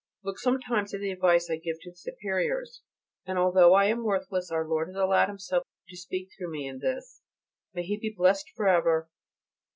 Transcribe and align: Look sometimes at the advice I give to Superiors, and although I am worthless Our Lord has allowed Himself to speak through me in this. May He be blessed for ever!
Look 0.23 0.39
sometimes 0.39 0.95
at 0.95 0.99
the 0.99 1.11
advice 1.11 1.47
I 1.47 1.57
give 1.57 1.75
to 1.81 1.93
Superiors, 1.95 2.81
and 3.27 3.37
although 3.37 3.75
I 3.75 3.85
am 3.85 4.03
worthless 4.03 4.49
Our 4.49 4.67
Lord 4.67 4.87
has 4.87 4.95
allowed 4.95 5.27
Himself 5.27 5.63
to 5.89 5.95
speak 5.95 6.29
through 6.35 6.49
me 6.51 6.67
in 6.67 6.79
this. 6.79 7.21
May 7.75 7.83
He 7.83 7.99
be 7.99 8.11
blessed 8.11 8.49
for 8.55 8.67
ever! 8.67 9.09